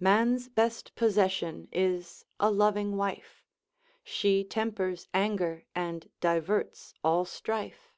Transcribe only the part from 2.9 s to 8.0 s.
wife, She tempers anger and diverts all strife.